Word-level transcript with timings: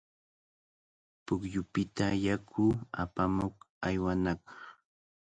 Pukyupita 1.25 2.07
yaku 2.25 2.65
apamuq 3.01 3.55
aywanaq. 3.87 4.41